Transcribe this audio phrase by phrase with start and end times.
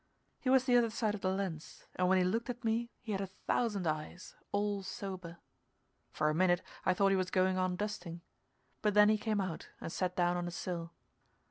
[0.39, 3.11] He was the other side of the lens, and when he looked at me he
[3.11, 5.37] had a thousand eyes, all sober.
[6.11, 8.21] For a minute I thought he was going on dusting,
[8.81, 10.91] but then he came out and sat down on a sill.